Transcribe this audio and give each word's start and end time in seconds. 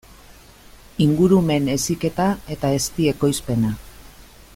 Ingurumen 1.05 1.69
heziketa 1.73 2.27
eta 2.57 2.73
ezti 2.79 3.07
ekoizpena. 3.13 3.75